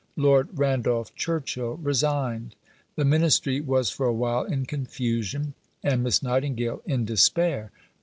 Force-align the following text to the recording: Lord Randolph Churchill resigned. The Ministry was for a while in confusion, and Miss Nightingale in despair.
Lord 0.17 0.49
Randolph 0.57 1.13
Churchill 1.13 1.75
resigned. 1.77 2.55
The 2.95 3.05
Ministry 3.05 3.61
was 3.61 3.91
for 3.91 4.07
a 4.07 4.11
while 4.11 4.45
in 4.45 4.65
confusion, 4.65 5.53
and 5.83 6.01
Miss 6.01 6.23
Nightingale 6.23 6.81
in 6.87 7.05
despair. 7.05 7.69